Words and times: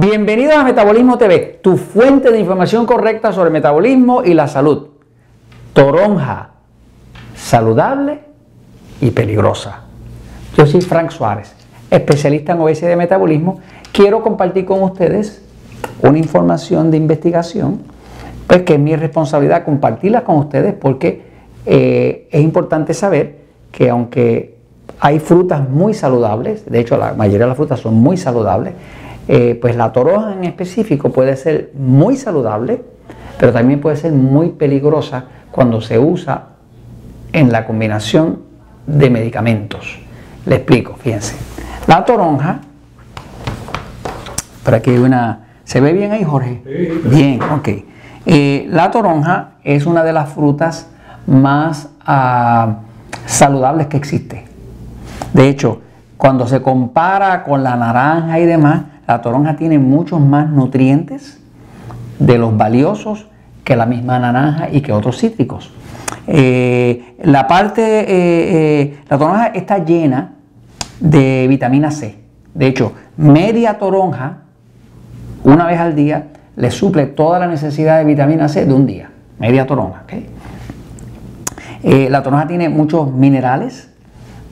Bienvenidos 0.00 0.54
a 0.54 0.64
Metabolismo 0.64 1.18
TV, 1.18 1.60
tu 1.62 1.76
fuente 1.76 2.30
de 2.30 2.40
información 2.40 2.86
correcta 2.86 3.32
sobre 3.32 3.50
metabolismo 3.50 4.22
y 4.24 4.32
la 4.32 4.48
salud. 4.48 4.86
Toronja, 5.74 6.52
saludable 7.36 8.20
y 9.02 9.10
peligrosa. 9.10 9.82
Yo 10.56 10.64
soy 10.64 10.80
Frank 10.80 11.10
Suárez, 11.10 11.54
especialista 11.90 12.52
en 12.52 12.60
obesidad 12.60 12.92
y 12.92 12.96
metabolismo. 12.96 13.60
Quiero 13.92 14.22
compartir 14.22 14.64
con 14.64 14.82
ustedes 14.82 15.42
una 16.00 16.16
información 16.16 16.90
de 16.90 16.96
investigación, 16.96 17.82
pues 18.46 18.62
que 18.62 18.76
es 18.76 18.80
mi 18.80 18.96
responsabilidad 18.96 19.66
compartirla 19.66 20.24
con 20.24 20.36
ustedes 20.36 20.72
porque 20.72 21.24
eh, 21.66 22.26
es 22.30 22.40
importante 22.40 22.94
saber 22.94 23.40
que 23.70 23.90
aunque 23.90 24.56
hay 24.98 25.18
frutas 25.18 25.68
muy 25.68 25.92
saludables, 25.92 26.64
de 26.64 26.80
hecho 26.80 26.96
la 26.96 27.12
mayoría 27.12 27.40
de 27.40 27.48
las 27.48 27.56
frutas 27.58 27.80
son 27.80 27.96
muy 27.96 28.16
saludables, 28.16 28.72
eh, 29.28 29.58
pues 29.60 29.76
la 29.76 29.92
toronja 29.92 30.34
en 30.34 30.44
específico 30.44 31.10
puede 31.10 31.36
ser 31.36 31.72
muy 31.74 32.16
saludable, 32.16 32.82
pero 33.38 33.52
también 33.52 33.80
puede 33.80 33.96
ser 33.96 34.12
muy 34.12 34.50
peligrosa 34.50 35.24
cuando 35.50 35.80
se 35.80 35.98
usa 35.98 36.48
en 37.32 37.52
la 37.52 37.66
combinación 37.66 38.40
de 38.86 39.10
medicamentos. 39.10 39.98
Le 40.46 40.56
explico, 40.56 40.96
fíjense. 40.96 41.36
La 41.86 42.04
toronja, 42.04 42.60
para 44.64 44.80
que 44.80 44.98
una... 44.98 45.46
¿Se 45.64 45.80
ve 45.80 45.92
bien 45.92 46.12
ahí, 46.12 46.24
Jorge? 46.24 46.62
Bien, 47.04 47.40
ok. 47.42 47.68
Eh, 48.26 48.66
la 48.68 48.90
toronja 48.90 49.52
es 49.62 49.86
una 49.86 50.02
de 50.02 50.12
las 50.12 50.30
frutas 50.30 50.88
más 51.26 51.88
ah, 52.04 52.78
saludables 53.26 53.86
que 53.86 53.96
existe. 53.96 54.44
De 55.32 55.48
hecho, 55.48 55.80
cuando 56.16 56.46
se 56.46 56.60
compara 56.60 57.44
con 57.44 57.62
la 57.62 57.76
naranja 57.76 58.38
y 58.40 58.46
demás, 58.46 58.82
la 59.10 59.22
toronja 59.22 59.56
tiene 59.56 59.80
muchos 59.80 60.20
más 60.20 60.48
nutrientes 60.50 61.40
de 62.20 62.38
los 62.38 62.56
valiosos 62.56 63.26
que 63.64 63.74
la 63.74 63.84
misma 63.84 64.20
naranja 64.20 64.68
y 64.70 64.82
que 64.82 64.92
otros 64.92 65.18
cítricos. 65.18 65.72
Eh, 66.28 67.16
la 67.24 67.48
parte, 67.48 67.82
eh, 67.82 68.06
eh, 68.08 68.98
la 69.08 69.18
toronja 69.18 69.46
está 69.48 69.84
llena 69.84 70.34
de 71.00 71.46
vitamina 71.48 71.90
C. 71.90 72.20
De 72.54 72.68
hecho, 72.68 72.92
media 73.16 73.78
toronja, 73.78 74.42
una 75.42 75.66
vez 75.66 75.80
al 75.80 75.96
día, 75.96 76.28
le 76.54 76.70
suple 76.70 77.06
toda 77.06 77.40
la 77.40 77.48
necesidad 77.48 77.98
de 77.98 78.04
vitamina 78.04 78.48
C 78.48 78.64
de 78.64 78.72
un 78.72 78.86
día. 78.86 79.10
Media 79.40 79.66
toronja. 79.66 80.04
la 81.82 82.22
toronja 82.22 82.46
tiene 82.46 82.68
muchos 82.68 83.12
minerales, 83.12 83.90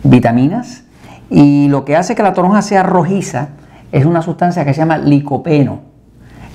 vitaminas 0.02 0.82
y 1.30 1.68
lo 1.68 1.84
que 1.84 1.94
hace 1.94 2.16
que 2.16 2.24
la 2.24 2.32
toronja 2.32 2.60
sea 2.60 2.82
rojiza 2.82 3.50
es 3.92 4.04
una 4.04 4.22
sustancia 4.22 4.64
que 4.64 4.74
se 4.74 4.80
llama 4.80 4.98
licopeno. 4.98 5.80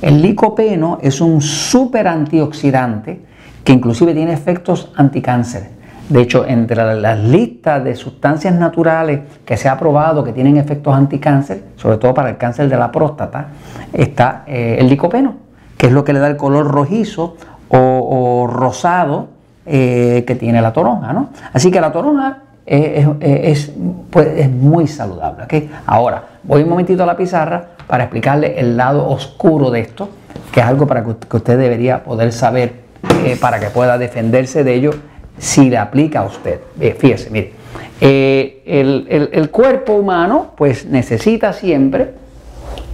El 0.02 0.22
licopeno 0.22 0.98
es 1.02 1.22
un 1.22 1.42
super 1.42 2.08
antioxidante 2.08 3.22
que 3.64 3.74
inclusive 3.74 4.14
tiene 4.14 4.34
efectos 4.34 4.92
anticáncer. 4.96 5.72
De 6.10 6.22
hecho, 6.22 6.46
entre 6.46 7.00
las 7.00 7.18
listas 7.20 7.84
de 7.84 7.96
sustancias 7.96 8.54
naturales 8.54 9.22
que 9.46 9.56
se 9.56 9.70
ha 9.70 9.78
probado 9.78 10.24
que 10.24 10.34
tienen 10.34 10.58
efectos 10.58 10.94
anticáncer, 10.94 11.64
sobre 11.78 11.98
todo 11.98 12.14
para 12.14 12.30
el 12.30 12.38
cáncer 12.38 12.68
de 12.68 12.78
la 12.78 12.92
próstata, 12.92 13.48
está 13.94 14.44
eh, 14.46 14.78
el 14.80 14.90
licopeno, 14.90 15.36
que 15.78 15.88
es 15.88 15.94
lo 15.94 16.04
que 16.04 16.12
le 16.12 16.20
da 16.20 16.28
el 16.28 16.36
color 16.36 16.68
rojizo 16.68 17.38
o, 17.70 18.48
rosado 18.48 19.30
eh, 19.66 20.24
que 20.28 20.36
tiene 20.36 20.62
la 20.62 20.74
toronja. 20.74 21.14
¿no? 21.14 21.30
Así 21.54 21.72
que 21.72 21.80
la 21.80 21.92
toronja 21.92 22.43
es, 22.66 23.72
pues, 24.10 24.28
es, 24.38 24.50
muy 24.50 24.88
saludable. 24.88 25.70
Ahora, 25.86 26.24
voy 26.44 26.64
un 26.64 26.70
momentito 26.70 27.04
a 27.04 27.06
la 27.06 27.18
pizarra 27.18 27.70
para 27.88 28.04
explicarle 28.06 28.60
el 28.60 28.78
lado 28.78 29.08
oscuro 29.08 29.70
de 29.70 29.82
esto, 29.82 30.10
que 30.52 30.60
es 30.62 30.66
algo 30.66 30.88
para 30.88 31.04
que, 31.04 31.36
usted 31.36 31.58
debería 31.58 32.04
poder 32.04 32.32
saber 32.32 32.84
eh, 33.26 33.38
para 33.40 33.60
que 33.60 33.68
pueda 33.68 33.98
defenderse 33.98 34.64
de 34.64 34.74
ello 34.76 34.92
si 35.38 35.70
le 35.70 35.78
aplica 35.78 36.22
a 36.22 36.26
usted. 36.26 36.60
fíjese, 36.98 37.30
mire, 37.30 37.54
eh, 38.00 38.62
el, 38.66 39.50
cuerpo 39.50 39.94
humano 39.94 40.52
pues 40.56 40.86
necesita 40.86 41.54
siempre 41.54 42.14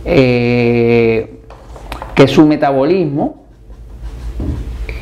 eh, 0.06 1.42
que 2.16 2.28
su 2.28 2.46
metabolismo 2.48 3.44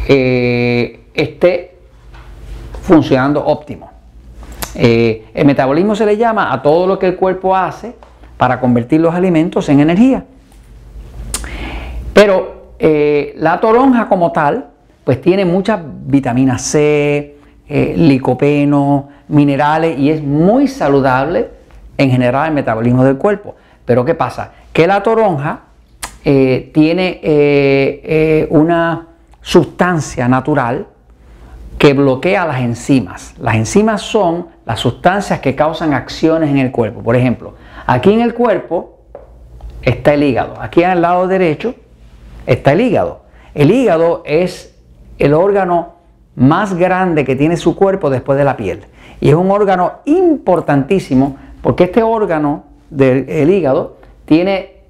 esté 0.08 1.76
funcionando 2.82 3.46
óptimo. 3.46 3.97
Eh, 4.80 5.26
el 5.34 5.48
metabolismo 5.48 5.96
se 5.96 6.06
le 6.06 6.18
llama 6.18 6.54
a 6.54 6.62
todo 6.62 6.86
lo 6.86 7.00
que 7.00 7.08
el 7.08 7.16
cuerpo 7.16 7.56
hace 7.56 7.96
para 8.38 8.60
convertir 8.60 9.02
los 9.02 9.16
alimentos 9.16 9.68
en 9.70 9.80
energía. 9.80 10.24
Pero 12.14 12.74
eh, 12.78 13.34
la 13.38 13.60
toronja 13.60 14.08
como 14.08 14.32
tal, 14.32 14.68
pues 15.04 15.20
tiene 15.20 15.46
muchas 15.46 15.80
vitaminas 15.84 16.62
C, 16.62 17.38
eh, 17.68 17.96
licopeno, 17.98 19.10
minerales 19.30 19.98
y 19.98 20.12
es 20.12 20.22
muy 20.22 20.68
saludable 20.68 21.50
en 21.98 22.12
general 22.12 22.50
el 22.50 22.54
metabolismo 22.54 23.04
del 23.04 23.18
cuerpo. 23.18 23.56
Pero 23.84 24.06
¿qué 24.06 24.14
pasa? 24.14 24.52
Que 24.72 24.86
la 24.86 25.02
toronja 25.02 25.62
tiene 26.24 27.22
una 28.50 29.08
sustancia 29.42 30.28
natural 30.28 30.86
que 31.78 31.94
bloquea 31.94 32.46
las 32.46 32.60
enzimas. 32.60 33.34
Las 33.40 33.56
enzimas 33.56 34.02
son 34.02 34.57
las 34.68 34.80
sustancias 34.82 35.40
que 35.40 35.56
causan 35.56 35.94
acciones 35.94 36.50
en 36.50 36.58
el 36.58 36.72
cuerpo. 36.72 37.02
Por 37.02 37.16
ejemplo, 37.16 37.54
aquí 37.86 38.12
en 38.12 38.20
el 38.20 38.34
cuerpo 38.34 38.98
está 39.82 40.14
el 40.14 40.24
hígado. 40.24 40.56
Aquí 40.60 40.84
al 40.84 41.02
lado 41.02 41.26
derecho 41.28 41.74
está 42.46 42.74
el 42.74 42.82
hígado. 42.82 43.22
El 43.56 43.72
hígado 43.72 44.24
es 44.26 44.78
el 45.20 45.34
órgano 45.34 45.94
más 46.36 46.74
grande 46.76 47.24
que 47.24 47.38
tiene 47.38 47.56
su 47.56 47.78
cuerpo 47.78 48.10
después 48.10 48.38
de 48.38 48.44
la 48.44 48.58
piel. 48.58 48.82
Y 49.22 49.30
es 49.30 49.36
un 49.36 49.50
órgano 49.50 50.00
importantísimo 50.04 51.38
porque 51.62 51.86
este 51.86 52.04
órgano 52.04 52.66
del 52.90 53.50
hígado 53.50 53.96
tiene 54.26 54.82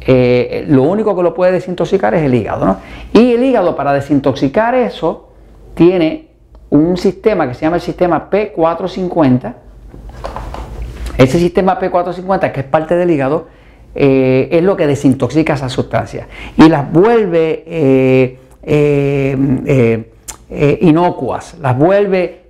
eh, 0.00 0.64
lo 0.68 0.84
único 0.84 1.16
que 1.16 1.24
lo 1.24 1.34
puede 1.34 1.50
desintoxicar 1.50 2.14
es 2.14 2.22
el 2.22 2.32
hígado. 2.32 2.64
¿no? 2.64 2.76
Y 3.12 3.32
el 3.32 3.42
hígado 3.42 3.74
para 3.74 3.92
desintoxicar 3.92 4.76
eso 4.76 5.30
tiene 5.74 6.28
un 6.70 6.96
sistema 6.96 7.48
que 7.48 7.54
se 7.54 7.62
llama 7.62 7.76
el 7.76 7.82
sistema 7.82 8.30
P450. 8.30 9.52
Ese 11.18 11.40
sistema 11.40 11.80
P450 11.80 12.52
que 12.52 12.60
es 12.60 12.66
parte 12.66 12.94
del 12.94 13.10
hígado 13.10 13.48
eh, 13.94 14.48
es 14.50 14.62
lo 14.62 14.76
que 14.76 14.88
desintoxica 14.88 15.54
esas 15.54 15.70
sustancias 15.70 16.26
y 16.56 16.68
las 16.68 16.90
vuelve 16.90 17.62
eh, 17.64 18.38
eh, 18.66 20.78
inocuas, 20.80 21.56
las 21.60 21.78
vuelve 21.78 22.40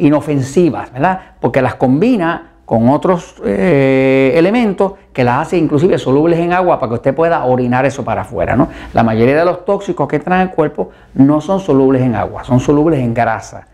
inofensivas, 0.00 0.92
¿verdad? 0.92 1.20
Porque 1.40 1.62
las 1.62 1.76
combina 1.76 2.50
con 2.64 2.88
otros 2.88 3.36
elementos 3.44 4.94
que 5.12 5.24
las 5.24 5.46
hace 5.46 5.58
inclusive 5.58 5.98
solubles 5.98 6.38
en 6.38 6.54
agua 6.54 6.80
para 6.80 6.88
que 6.88 6.94
usted 6.94 7.14
pueda 7.14 7.44
orinar 7.44 7.84
eso 7.84 8.02
para 8.02 8.22
afuera. 8.22 8.56
¿no? 8.56 8.70
La 8.94 9.02
mayoría 9.02 9.36
de 9.36 9.44
los 9.44 9.66
tóxicos 9.66 10.08
que 10.08 10.16
entran 10.16 10.40
en 10.40 10.48
el 10.48 10.54
cuerpo 10.54 10.88
no 11.12 11.42
son 11.42 11.60
solubles 11.60 12.00
en 12.00 12.14
agua, 12.14 12.44
son 12.44 12.60
solubles 12.60 13.00
en 13.00 13.12
grasa. 13.12 13.68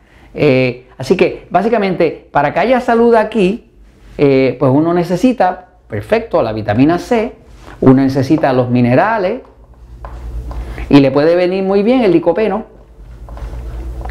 así 0.99 1.17
que 1.17 1.47
básicamente 1.49 2.29
para 2.33 2.53
que 2.53 2.59
haya 2.59 2.81
salud 2.81 3.15
aquí, 3.15 3.71
pues 4.17 4.73
uno 4.73 4.93
necesita 4.93 5.70
perfecto, 5.91 6.41
la 6.43 6.53
vitamina 6.53 6.99
C, 6.99 7.35
uno 7.81 8.03
necesita 8.03 8.53
los 8.53 8.71
minerales 8.71 9.43
y 10.89 11.01
le 11.01 11.11
puede 11.11 11.35
venir 11.35 11.65
muy 11.65 11.83
bien 11.83 12.03
el 12.03 12.13
licopeno 12.13 12.65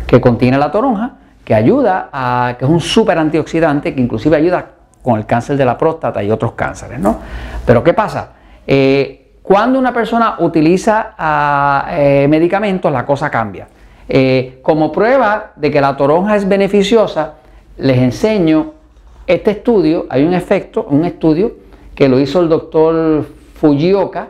que 0.06 0.20
contiene 0.20 0.58
la 0.58 0.72
toronja, 0.72 1.18
que 1.46 1.56
ayuda 1.56 2.10
a, 2.12 2.56
que 2.58 2.66
es 2.66 2.72
un 2.72 2.80
súper 2.80 3.18
antioxidante, 3.18 3.96
que 3.96 4.02
inclusive 4.02 4.36
ayuda 4.36 4.72
con 5.02 5.18
el 5.18 5.26
cáncer 5.26 5.56
de 5.56 5.66
la 5.66 5.78
próstata 5.78 6.22
y 6.24 6.30
otros 6.30 6.54
cánceres, 6.54 7.00
¿no? 7.00 7.20
Pero 7.66 7.84
¿qué 7.84 7.94
pasa? 7.94 8.34
Eh, 8.68 9.38
cuando 9.42 9.80
una 9.80 9.94
persona 9.94 10.36
utiliza 10.40 11.16
ah, 11.18 11.88
eh, 11.92 12.28
medicamentos, 12.30 12.92
la 12.92 13.06
cosa 13.06 13.30
cambia. 13.30 13.68
Eh, 14.08 14.60
como 14.62 14.92
prueba 14.92 15.54
de 15.56 15.72
que 15.72 15.80
la 15.80 15.96
toronja 15.96 16.36
es 16.36 16.48
beneficiosa, 16.48 17.36
les 17.78 17.98
enseño 17.98 18.74
este 19.26 19.52
estudio, 19.52 20.08
hay 20.10 20.24
un 20.24 20.34
efecto, 20.34 20.86
un 20.90 21.06
estudio 21.06 21.54
que 22.00 22.08
lo 22.08 22.18
hizo 22.18 22.40
el 22.40 22.48
doctor 22.48 23.26
Fujioka 23.56 24.30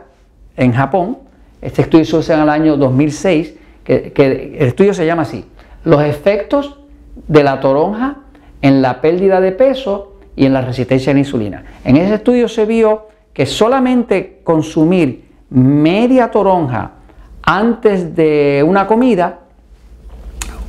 en 0.56 0.72
Japón. 0.72 1.18
Este 1.62 1.82
estudio 1.82 2.04
se 2.04 2.18
hizo 2.18 2.34
en 2.34 2.40
el 2.40 2.48
año 2.48 2.76
2006, 2.76 3.54
que, 3.84 4.12
el 4.58 4.66
estudio 4.66 4.92
se 4.92 5.06
llama 5.06 5.22
así, 5.22 5.44
los 5.84 6.02
efectos 6.02 6.80
de 7.28 7.44
la 7.44 7.60
toronja 7.60 8.22
en 8.60 8.82
la 8.82 9.00
pérdida 9.00 9.40
de 9.40 9.52
peso 9.52 10.16
y 10.34 10.46
en 10.46 10.52
la 10.52 10.62
resistencia 10.62 11.12
a 11.12 11.14
la 11.14 11.20
insulina. 11.20 11.64
En 11.84 11.96
ese 11.96 12.14
estudio 12.14 12.48
se 12.48 12.66
vio 12.66 13.06
que 13.32 13.46
solamente 13.46 14.40
consumir 14.42 15.26
media 15.50 16.28
toronja 16.32 16.94
antes 17.40 18.16
de 18.16 18.64
una 18.66 18.88
comida, 18.88 19.42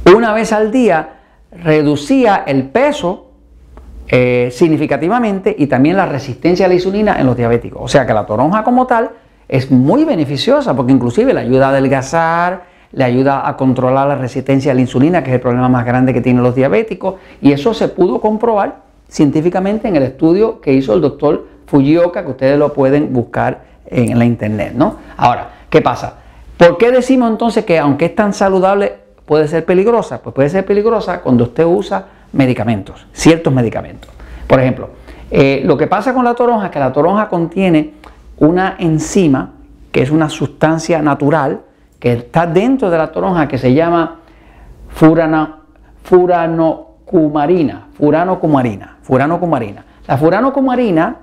una 0.06 0.34
vez 0.34 0.54
al 0.54 0.72
día, 0.72 1.14
reducía 1.52 2.44
el 2.46 2.70
peso 2.70 3.31
eh, 4.14 4.50
significativamente 4.52 5.56
y 5.58 5.68
también 5.68 5.96
la 5.96 6.06
resistencia 6.06 6.66
a 6.66 6.68
la 6.68 6.74
insulina 6.74 7.18
en 7.18 7.26
los 7.26 7.38
diabéticos. 7.38 7.82
O 7.82 7.88
sea 7.88 8.06
que 8.06 8.14
la 8.14 8.26
toronja 8.26 8.62
como 8.62 8.86
tal 8.86 9.12
es 9.48 9.72
muy 9.72 10.04
beneficiosa 10.04 10.76
porque 10.76 10.92
inclusive 10.92 11.34
le 11.34 11.40
ayuda 11.40 11.68
a 11.68 11.70
adelgazar, 11.70 12.64
le 12.92 13.06
ayuda 13.06 13.48
a 13.48 13.56
controlar 13.56 14.10
la 14.10 14.16
resistencia 14.16 14.74
a 14.74 14.76
la 14.76 14.82
insulina, 14.82 15.24
que 15.24 15.30
es 15.30 15.36
el 15.36 15.40
problema 15.40 15.70
más 15.70 15.86
grande 15.86 16.14
que 16.14 16.20
tienen 16.20 16.44
los 16.44 16.54
diabéticos, 16.54 17.16
y 17.42 17.54
eso 17.54 17.74
se 17.74 17.88
pudo 17.88 18.20
comprobar 18.20 18.82
científicamente 19.08 19.88
en 19.88 19.96
el 19.96 20.04
estudio 20.04 20.60
que 20.60 20.74
hizo 20.74 20.94
el 20.94 21.00
doctor 21.00 21.48
Fujioka, 21.68 22.26
que 22.26 22.32
ustedes 22.32 22.60
lo 22.60 22.74
pueden 22.74 23.14
buscar 23.14 23.62
en 23.86 24.20
la 24.20 24.26
internet, 24.26 24.74
¿no? 24.76 24.98
Ahora, 25.16 25.52
¿qué 25.70 25.82
pasa? 25.82 26.16
¿Por 26.58 26.78
qué 26.78 26.92
decimos 26.92 27.32
entonces 27.32 27.64
que 27.64 27.80
aunque 27.80 28.06
es 28.06 28.16
tan 28.16 28.34
saludable 28.34 28.94
puede 29.26 29.48
ser 29.48 29.64
peligrosa? 29.64 30.22
Pues 30.22 30.36
puede 30.36 30.50
ser 30.50 30.66
peligrosa 30.66 31.22
cuando 31.22 31.46
usted 31.46 31.66
usa 31.66 32.06
medicamentos, 32.34 33.06
ciertos 33.14 33.54
medicamentos. 33.54 34.10
Por 34.48 34.60
ejemplo, 34.60 34.90
eh, 35.30 35.62
lo 35.64 35.78
que 35.78 35.88
pasa 35.88 36.14
con 36.14 36.26
la 36.26 36.34
toronja 36.34 36.66
es 36.66 36.72
que 36.72 36.80
la 36.80 36.92
toronja 36.92 37.30
contiene 37.30 37.94
una 38.38 38.76
enzima, 38.80 39.52
que 39.92 40.02
es 40.02 40.12
una 40.12 40.30
sustancia 40.30 41.02
natural, 41.02 41.62
que 42.00 42.14
está 42.14 42.48
dentro 42.48 42.90
de 42.90 42.98
la 42.98 43.12
toronja 43.12 43.48
que 43.48 43.58
se 43.58 43.74
llama 43.74 44.20
furano, 44.90 45.62
furanocumarina, 46.04 47.88
furanocumarina, 47.94 48.98
furanocumarina. 49.04 49.86
La 50.08 50.18
furanocumarina 50.18 51.18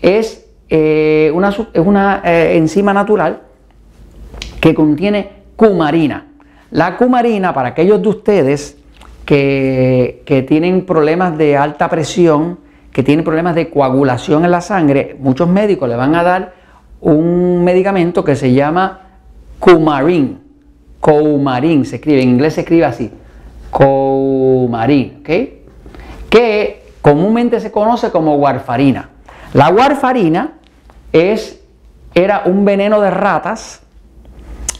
es 0.00 0.46
eh, 0.68 1.32
una, 1.34 1.48
es 1.48 1.86
una 1.86 2.22
eh, 2.24 2.56
enzima 2.56 2.92
natural 2.92 3.40
que 4.60 4.74
contiene 4.74 5.32
cumarina. 5.56 6.26
La 6.70 6.96
cumarina, 6.96 7.54
para 7.54 7.70
aquellos 7.70 8.02
de 8.02 8.08
ustedes 8.08 8.77
que, 9.28 10.46
tienen 10.48 10.86
problemas 10.86 11.36
de 11.36 11.54
alta 11.54 11.90
presión, 11.90 12.60
que 12.90 13.02
tienen 13.02 13.26
problemas 13.26 13.54
de 13.54 13.68
coagulación 13.68 14.46
en 14.46 14.50
la 14.50 14.62
sangre, 14.62 15.16
muchos 15.20 15.46
médicos 15.46 15.86
le 15.86 15.96
van 15.96 16.14
a 16.14 16.22
dar 16.22 16.54
un 17.02 17.62
medicamento 17.62 18.24
que 18.24 18.34
se 18.34 18.54
llama 18.54 19.00
Coumarin. 19.58 20.40
Coumarin 21.00 21.84
se 21.84 21.96
escribe, 21.96 22.22
en 22.22 22.30
inglés 22.30 22.54
se 22.54 22.62
escribe 22.62 22.86
así. 22.86 23.10
Coumarin, 23.70 25.18
¿ok? 25.20 25.28
Que 26.30 26.86
comúnmente 27.02 27.60
se 27.60 27.70
conoce 27.70 28.10
como 28.10 28.36
warfarina. 28.36 29.10
La 29.52 29.68
warfarina 29.68 30.54
es, 31.12 31.60
era 32.14 32.44
un 32.46 32.64
veneno 32.64 33.02
de 33.02 33.10
ratas 33.10 33.82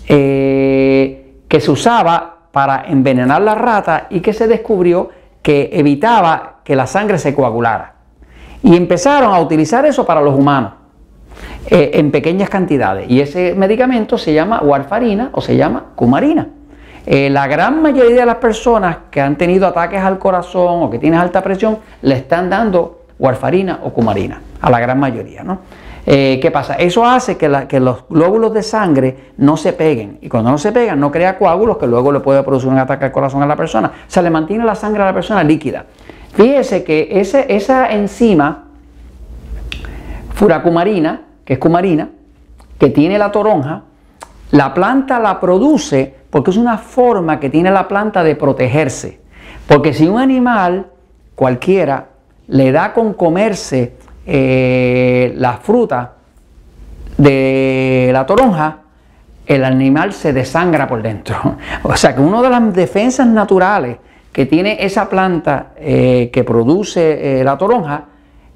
eh, 0.09 1.35
que 1.49 1.61
se 1.61 1.71
usaba 1.71 2.38
para 2.59 2.87
envenenar 2.89 3.41
la 3.41 3.55
rata 3.55 4.09
y 4.11 4.19
que 4.19 4.33
se 4.33 4.49
descubrió 4.49 5.11
que 5.43 5.71
evitaba 5.75 6.57
que 6.65 6.75
la 6.75 6.89
sangre 6.89 7.17
se 7.17 7.33
coagulara. 7.33 7.95
Y 8.65 8.75
empezaron 8.75 9.33
a 9.33 9.39
utilizar 9.39 9.87
eso 9.87 10.05
para 10.05 10.21
los 10.21 10.35
humanos. 10.35 10.73
Eh, 11.71 11.93
en 11.95 12.11
pequeñas 12.11 12.51
cantidades. 12.51 13.09
Y 13.09 13.21
ese 13.21 13.55
medicamento 13.55 14.19
se 14.19 14.35
llama 14.35 14.61
warfarina 14.61 15.31
o 15.35 15.41
se 15.41 15.57
llama 15.57 15.85
cumarina. 15.95 16.49
Eh, 17.07 17.31
la 17.31 17.47
gran 17.47 17.81
mayoría 17.81 18.17
de 18.17 18.27
las 18.27 18.39
personas 18.39 18.97
que 19.09 19.21
han 19.21 19.39
tenido 19.39 19.65
ataques 19.65 20.01
al 20.01 20.19
corazón 20.19 20.83
o 20.83 20.91
que 20.91 20.99
tienen 20.99 21.21
alta 21.21 21.41
presión 21.45 21.79
le 22.03 22.17
están 22.17 22.51
dando 22.51 22.98
warfarina 23.19 23.81
o 23.83 23.93
cumarina, 23.93 24.41
a 24.61 24.71
la 24.71 24.81
gran 24.81 24.99
mayoría. 24.99 25.43
¿no? 25.43 25.61
Eh, 26.07 26.39
¿Qué 26.41 26.51
pasa? 26.51 26.75
Eso 26.75 27.05
hace 27.05 27.37
que, 27.37 27.49
los 27.49 28.05
glóbulos 28.09 28.55
de 28.55 28.63
sangre 28.63 29.33
no 29.37 29.57
se 29.57 29.73
peguen 29.73 30.19
y 30.23 30.29
cuando 30.29 30.51
no 30.51 30.59
se 30.59 30.73
pegan 30.73 30.99
no 30.99 31.11
crea 31.11 31.37
coágulos 31.37 31.79
que 31.79 31.87
luego 31.87 32.13
le 32.13 32.21
puede 32.21 32.43
producir 32.43 32.71
un 32.71 32.79
ataque 32.79 33.07
al 33.07 33.13
corazón 33.13 33.43
a 33.43 33.47
la 33.47 33.57
persona. 33.57 33.89
O 33.89 34.11
sea, 34.11 34.23
le 34.23 34.31
mantiene 34.31 34.65
la 34.65 34.75
sangre 34.75 35.03
a 35.03 35.07
la 35.07 35.15
persona 35.15 35.43
líquida. 35.45 35.85
Fíjese 36.33 36.85
que 36.85 37.09
esa 37.21 37.93
enzima 37.93 38.65
furacumarina 40.35 41.23
que 41.49 41.55
es 41.55 41.59
cumarina, 41.59 42.11
que 42.79 42.91
tiene 42.91 43.17
la 43.17 43.33
toronja, 43.33 43.85
la 44.51 44.75
planta 44.75 45.19
la 45.19 45.41
produce 45.41 46.15
porque 46.29 46.51
es 46.51 46.59
una 46.59 46.77
forma 46.77 47.41
que 47.41 47.49
tiene 47.49 47.71
la 47.71 47.89
planta 47.89 48.23
de 48.23 48.37
protegerse. 48.37 49.19
Porque 49.67 49.95
si 49.95 50.07
un 50.07 50.19
animal 50.19 50.89
cualquiera 51.35 52.08
le 52.49 52.73
da 52.73 52.93
con 52.93 53.15
comerse 53.15 53.95
eh, 54.27 55.33
la 55.37 55.55
fruta 55.55 56.13
de 57.17 58.11
la 58.13 58.27
toronja, 58.27 58.79
el 59.47 59.65
animal 59.65 60.13
se 60.13 60.33
desangra 60.33 60.87
por 60.87 61.03
dentro. 61.03 61.57
O 61.83 61.97
sea 61.97 62.15
que 62.15 62.21
una 62.21 62.43
de 62.43 62.51
las 62.51 62.75
defensas 62.75 63.27
naturales 63.27 63.97
que 64.33 64.47
tiene 64.47 64.85
esa 64.85 65.09
planta 65.09 65.69
eh, 65.77 66.31
que 66.33 66.45
produce 66.45 67.41
eh, 67.41 67.45
la 67.45 67.57
toronja 67.57 68.05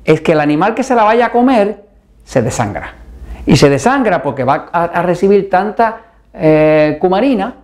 es 0.05 0.21
que 0.21 0.33
el 0.33 0.41
animal 0.41 0.75
que 0.75 0.83
se 0.83 0.94
la 0.94 1.05
vaya 1.05 1.27
a 1.27 1.33
comer 1.33 1.85
se 2.25 2.43
desangra. 2.43 2.94
Y 3.47 3.56
se 3.56 3.69
desangra 3.69 4.23
porque 4.23 4.44
va 4.44 4.69
a, 4.73 5.03
recibir 5.03 5.50
tanta 5.50 6.03
cumarina 7.00 7.55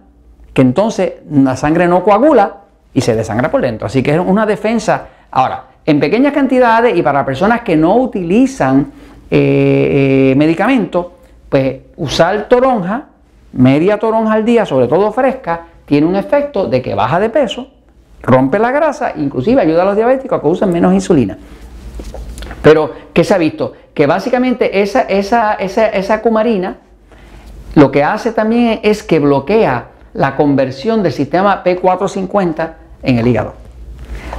que 0.52 0.62
entonces 0.62 1.12
la 1.30 1.56
sangre 1.56 1.86
no 1.86 2.02
coagula 2.02 2.56
y 2.92 3.00
se 3.00 3.14
desangra 3.14 3.50
por 3.50 3.60
dentro. 3.60 3.86
Así 3.86 4.02
que 4.02 4.14
es 4.14 4.20
una 4.20 4.44
defensa. 4.44 5.06
Ahora, 5.30 5.67
en 5.88 6.00
pequeñas 6.00 6.34
cantidades 6.34 6.94
y 6.94 7.00
para 7.00 7.24
personas 7.24 7.62
que 7.62 7.74
no 7.74 7.96
utilizan 7.96 8.92
eh, 9.30 10.32
eh, 10.32 10.34
medicamentos, 10.36 11.06
pues 11.48 11.78
usar 11.96 12.46
toronja, 12.46 13.06
media 13.54 13.98
toronja 13.98 14.34
al 14.34 14.44
día, 14.44 14.66
sobre 14.66 14.86
todo 14.86 15.10
fresca, 15.12 15.62
tiene 15.86 16.06
un 16.06 16.14
efecto 16.14 16.68
de 16.68 16.82
que 16.82 16.94
baja 16.94 17.18
de 17.18 17.30
peso, 17.30 17.68
rompe 18.20 18.58
la 18.58 18.70
grasa, 18.70 19.14
inclusive 19.16 19.62
ayuda 19.62 19.80
a 19.80 19.84
los 19.86 19.96
diabéticos 19.96 20.38
a 20.38 20.42
que 20.42 20.48
usen 20.48 20.70
menos 20.70 20.92
insulina. 20.92 21.38
Pero, 22.60 22.92
¿qué 23.14 23.24
se 23.24 23.32
ha 23.32 23.38
visto? 23.38 23.72
Que 23.94 24.06
básicamente 24.06 24.82
esa, 24.82 25.00
esa, 25.00 25.54
esa, 25.54 26.20
cumarina 26.20 26.76
lo 27.76 27.90
que 27.90 28.04
hace 28.04 28.32
también 28.32 28.80
es 28.82 29.02
que 29.02 29.20
bloquea 29.20 29.86
la 30.12 30.36
conversión 30.36 31.02
del 31.02 31.12
sistema 31.12 31.64
P450 31.64 32.72
en 33.02 33.18
el 33.18 33.26
hígado. 33.26 33.54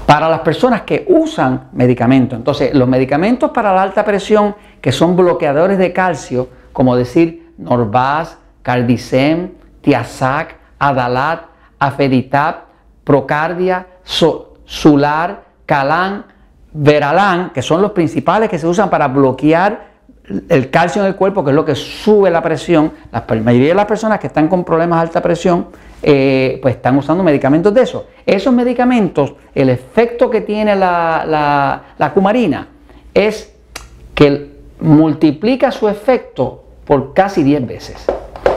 Para 0.09 0.27
las 0.27 0.39
personas 0.39 0.81
que 0.81 1.05
usan 1.07 1.69
medicamentos, 1.71 2.35
entonces 2.35 2.73
los 2.73 2.87
medicamentos 2.87 3.51
para 3.51 3.71
la 3.71 3.83
alta 3.83 4.03
presión 4.03 4.55
que 4.81 4.91
son 4.91 5.15
bloqueadores 5.15 5.77
de 5.77 5.93
calcio, 5.93 6.49
como 6.73 6.95
decir 6.95 7.53
Norvas, 7.59 8.39
Cardicem, 8.63 9.51
Tiazac, 9.81 10.55
Adalat, 10.79 11.41
Afeditab, 11.77 12.55
Procardia, 13.03 13.85
Sular, 14.65 15.43
Calan, 15.67 16.25
Veralán, 16.73 17.51
que 17.51 17.61
son 17.61 17.79
los 17.79 17.91
principales 17.91 18.49
que 18.49 18.57
se 18.57 18.65
usan 18.65 18.89
para 18.89 19.09
bloquear 19.09 19.88
el 20.49 20.69
calcio 20.69 21.01
en 21.01 21.07
el 21.07 21.15
cuerpo, 21.15 21.43
que 21.43 21.51
es 21.51 21.55
lo 21.55 21.65
que 21.65 21.75
sube 21.75 22.29
la 22.29 22.41
presión. 22.41 22.91
La 23.11 23.25
mayoría 23.41 23.69
de 23.69 23.75
las 23.75 23.85
personas 23.85 24.19
que 24.19 24.27
están 24.27 24.47
con 24.47 24.63
problemas 24.63 24.99
de 24.99 25.01
alta 25.01 25.21
presión, 25.21 25.67
eh, 26.01 26.59
pues 26.61 26.75
están 26.75 26.97
usando 26.97 27.23
medicamentos 27.23 27.73
de 27.73 27.81
eso. 27.81 28.07
Esos 28.25 28.53
medicamentos, 28.53 29.33
el 29.55 29.69
efecto 29.69 30.29
que 30.29 30.41
tiene 30.41 30.75
la, 30.75 31.81
la 31.97 32.13
cumarina 32.13 32.67
es 33.13 33.53
que 34.13 34.59
multiplica 34.79 35.71
su 35.71 35.87
efecto 35.87 36.63
por 36.85 37.13
casi 37.13 37.43
10 37.43 37.67
veces. 37.67 38.05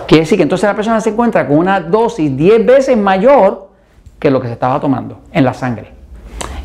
Quiere 0.07 0.25
decir 0.25 0.37
que 0.37 0.43
entonces 0.43 0.69
la 0.69 0.75
persona 0.75 1.01
se 1.01 1.11
encuentra 1.11 1.47
con 1.47 1.59
una 1.59 1.81
dosis 1.81 2.37
10 2.37 2.67
veces 2.67 2.97
mayor 2.97 3.71
que 4.19 4.31
lo 4.31 4.41
que 4.41 4.47
se 4.47 4.53
estaba 4.55 4.81
tomando 4.81 5.21
en 5.33 5.45
la 5.45 5.55
sangre. 5.55 5.89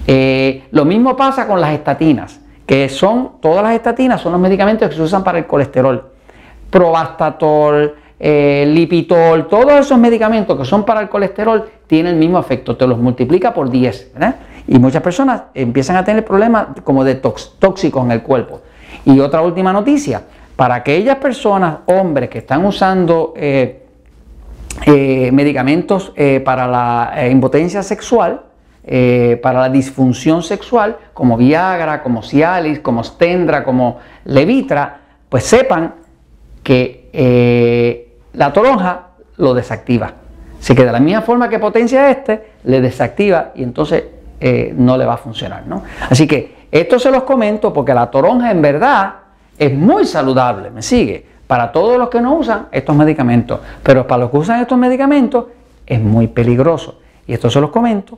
Eh, 0.06 0.64
lo 0.72 0.86
mismo 0.86 1.16
pasa 1.16 1.48
con 1.48 1.60
las 1.60 1.74
estatinas, 1.74 2.40
que 2.68 2.90
son, 2.90 3.40
todas 3.40 3.64
las 3.64 3.74
estatinas 3.74 4.22
son 4.22 4.34
los 4.34 4.42
medicamentos 4.42 4.90
que 4.90 4.96
se 4.96 5.02
usan 5.02 5.24
para 5.24 5.40
el 5.40 5.48
colesterol. 5.48 6.04
Probastatol, 6.70 7.96
eh, 8.20 8.66
lipitol, 8.68 9.48
todos 9.48 9.72
esos 9.72 9.98
medicamentos 9.98 10.58
que 10.58 10.66
son 10.66 10.84
para 10.84 11.00
el 11.00 11.08
colesterol 11.08 11.64
tienen 11.88 12.16
el 12.16 12.20
mismo 12.20 12.38
efecto, 12.38 12.76
te 12.76 12.86
los 12.86 12.98
multiplica 13.00 13.54
por 13.54 13.70
10. 13.70 14.12
Y 14.68 14.80
muchas 14.80 15.02
personas 15.02 15.44
empiezan 15.54 15.96
a 15.96 16.04
tener 16.04 16.26
problemas 16.26 16.68
como 16.84 17.06
de 17.06 17.16
tóxicos 17.16 18.04
en 18.04 18.12
el 18.12 18.22
cuerpo. 18.22 18.60
Y 19.06 19.22
otra 19.22 19.42
última 19.42 19.72
noticia, 19.72 20.24
para 20.58 20.76
aquellas 20.76 21.16
personas, 21.16 21.78
hombres 21.86 22.30
que 22.30 22.40
están 22.40 22.66
usando 22.66 23.34
eh, 23.38 23.84
medicamentos 25.32 26.12
para 26.44 26.68
la 26.68 27.30
impotencia 27.30 27.82
sexual, 27.82 28.42
eh, 28.90 29.38
para 29.44 29.60
la 29.60 29.70
disfunción 29.70 30.42
sexual, 30.42 30.96
como 31.14 31.36
Viagra, 31.36 32.02
como 32.02 32.24
Cialis, 32.24 32.80
como 32.80 33.04
Stendra, 33.04 33.62
como 33.62 33.98
Levitra, 34.24 35.02
pues 35.28 35.44
sepan 35.44 35.96
que 36.64 37.10
eh, 37.12 38.18
la 38.32 38.54
toronja 38.54 39.08
lo 39.36 39.54
desactiva. 39.54 40.14
Se 40.62 40.74
queda 40.74 40.86
de 40.86 40.92
la 40.94 41.00
misma 41.02 41.22
forma 41.22 41.50
que 41.50 41.60
potencia 41.60 42.10
este, 42.10 42.52
le 42.64 42.80
desactiva 42.80 43.52
y 43.56 43.64
entonces 43.64 44.06
eh, 44.40 44.74
no 44.74 44.98
le 44.98 45.06
va 45.06 45.16
a 45.16 45.18
funcionar. 45.18 45.68
¿no? 45.68 45.84
Así 46.10 46.26
que 46.26 46.56
esto 46.72 46.98
se 46.98 47.12
los 47.12 47.24
comento 47.24 47.74
porque 47.74 47.94
la 47.94 48.10
toronja 48.10 48.52
en 48.52 48.62
verdad 48.62 49.16
es 49.60 49.74
muy 49.74 50.06
saludable, 50.06 50.70
me 50.72 50.82
sigue, 50.82 51.26
para 51.46 51.74
todos 51.74 51.98
los 51.98 52.08
que 52.08 52.22
no 52.22 52.36
usan 52.36 52.68
estos 52.72 52.96
medicamentos, 52.96 53.60
pero 53.84 54.08
para 54.08 54.22
los 54.22 54.32
que 54.32 54.38
usan 54.38 54.62
estos 54.62 54.78
medicamentos 54.78 55.48
es 55.86 56.00
muy 56.00 56.28
peligroso. 56.28 57.00
Y 57.28 57.34
esto 57.34 57.50
se 57.50 57.60
los 57.60 57.70
comento 57.70 58.18